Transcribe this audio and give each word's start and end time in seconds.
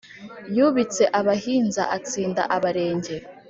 Yubitse 0.55 1.03
abahinza 1.19 1.83
atsinda 1.97 2.41
Abarenge 2.55 3.15